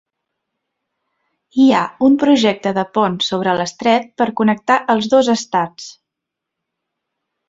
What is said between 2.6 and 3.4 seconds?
de pont